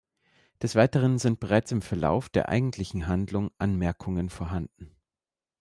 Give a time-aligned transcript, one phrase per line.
[0.63, 4.95] Des Weiteren sind bereits im Verlauf der eigentlichen Handlung Anmerkungen vorhanden.